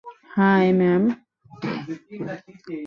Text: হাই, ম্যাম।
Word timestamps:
হাই, 0.35 0.67
ম্যাম। 0.73 1.03